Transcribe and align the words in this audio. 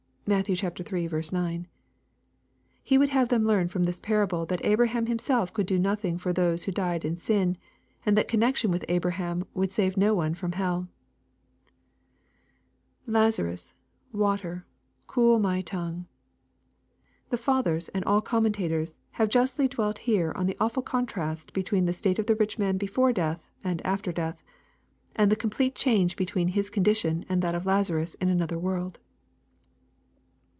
(Matt. 0.27 0.47
iii. 0.49 1.33
9.) 1.33 1.67
He 2.81 2.97
would 2.97 3.09
have 3.09 3.27
them 3.27 3.43
learn 3.45 3.67
from 3.67 3.83
this 3.83 3.99
par 3.99 4.23
able 4.23 4.45
that 4.45 4.63
Abraham 4.65 5.07
himself 5.07 5.53
could 5.53 5.65
do 5.65 5.77
nothing 5.77 6.17
for 6.17 6.31
those 6.31 6.63
who 6.63 6.71
died 6.71 7.03
in 7.03 7.17
sin, 7.17 7.57
and 8.05 8.15
that 8.17 8.29
connection 8.29 8.71
with 8.71 8.85
Abraham 8.87 9.43
would 9.53 9.73
save 9.73 9.97
no 9.97 10.15
one 10.15 10.33
from 10.33 10.51
helL 10.53 10.87
[Lazarus...water...cool 13.07 15.37
my 15.39 15.61
tongtte.] 15.61 16.05
The 17.29 17.37
fathers, 17.37 17.89
and 17.89 18.05
all 18.05 18.21
com 18.21 18.45
mentators 18.45 18.95
have 19.13 19.27
justly 19.27 19.67
dwelt 19.67 19.97
here 19.97 20.31
on 20.37 20.45
the 20.45 20.55
awful 20.61 20.83
contrast 20.83 21.51
between 21.51 21.87
the 21.87 21.93
state 21.93 22.19
of 22.19 22.27
the 22.27 22.35
rich 22.35 22.57
man 22.57 22.77
before 22.77 23.11
death 23.11 23.49
and 23.65 23.85
after 23.85 24.13
death, 24.13 24.41
and 25.13 25.29
the 25.29 25.35
complete 25.35 25.75
change 25.75 26.15
between 26.15 26.47
his 26.49 26.69
condition 26.69 27.25
and 27.27 27.41
that 27.41 27.53
of 27.55 27.65
Lazarus 27.65 28.13
in 28.21 28.29
another 28.29 28.57
world. 28.57 28.97